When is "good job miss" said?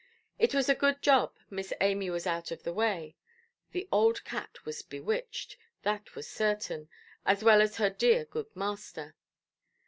0.73-1.73